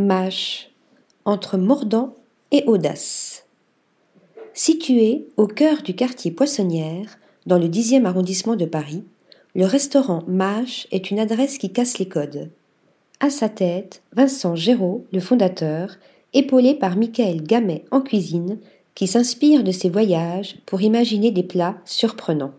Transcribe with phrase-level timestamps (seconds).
[0.00, 0.70] Mâche,
[1.24, 2.14] entre mordant
[2.52, 3.46] et audace.
[4.54, 9.02] Situé au cœur du quartier Poissonnière, dans le dixième arrondissement de Paris,
[9.56, 12.48] le restaurant Mâche est une adresse qui casse les codes.
[13.18, 15.96] À sa tête, Vincent Géraud, le fondateur,
[16.32, 18.58] épaulé par Michael Gamet en cuisine,
[18.94, 22.54] qui s'inspire de ses voyages pour imaginer des plats surprenants.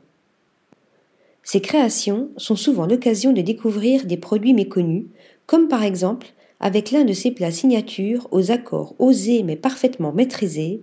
[1.44, 5.06] Ces créations sont souvent l'occasion de découvrir des produits méconnus,
[5.46, 10.82] comme par exemple avec l'un de ses plats signatures aux accords osés mais parfaitement maîtrisés,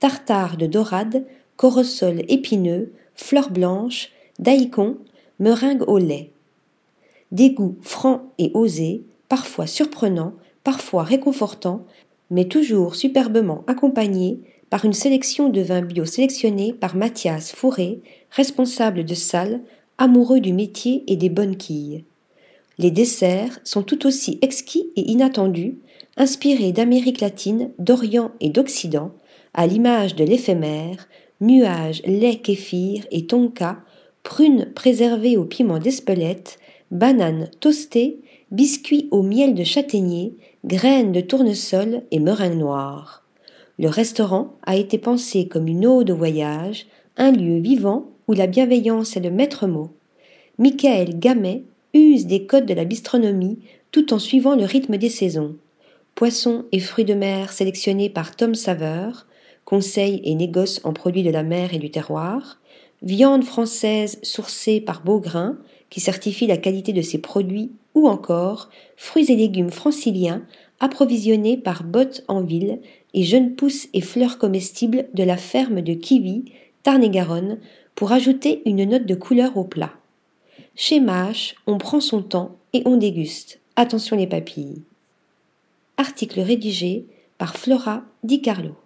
[0.00, 1.24] tartare de dorade,
[1.56, 4.96] corosol épineux, fleurs blanches, daïcon,
[5.40, 6.30] meringue au lait.
[7.32, 11.84] Des goûts francs et osés, parfois surprenants, parfois réconfortants,
[12.30, 14.40] mais toujours superbement accompagnés
[14.70, 19.60] par une sélection de vins bio sélectionnés par Mathias Fourré, responsable de salle,
[19.96, 22.04] amoureux du métier et des bonnes quilles.
[22.78, 25.78] Les desserts sont tout aussi exquis et inattendus,
[26.16, 29.10] inspirés d'Amérique latine, d'Orient et d'Occident,
[29.52, 31.08] à l'image de l'éphémère,
[31.40, 33.78] nuages, lait kéfir et tonka,
[34.22, 36.58] prunes préservées au piment d'Espelette,
[36.90, 40.34] bananes toastées, biscuits au miel de châtaignier,
[40.64, 43.24] graines de tournesol et meringues noires.
[43.78, 48.46] Le restaurant a été pensé comme une ode au voyage, un lieu vivant où la
[48.46, 49.90] bienveillance est le maître mot.
[50.58, 51.62] Michael Gamet
[51.98, 53.58] des codes de la bistronomie
[53.90, 55.56] tout en suivant le rythme des saisons.
[56.14, 59.26] Poissons et fruits de mer sélectionnés par Tom Saveur,
[59.64, 62.60] conseil et négoce en produits de la mer et du terroir,
[63.02, 65.58] viande française sourcée par Beaugrain,
[65.90, 70.44] qui certifie la qualité de ses produits, ou encore fruits et légumes franciliens
[70.80, 72.78] approvisionnés par Botte en ville
[73.14, 76.52] et jeunes pousses et fleurs comestibles de la ferme de Kiwi,
[76.84, 77.58] Tarn-et-Garonne,
[77.94, 79.92] pour ajouter une note de couleur au plat.
[80.80, 83.58] Chez Mâche, on prend son temps et on déguste.
[83.74, 84.84] Attention les papilles.
[85.96, 87.04] Article rédigé
[87.36, 88.76] par Flora Di Carlo.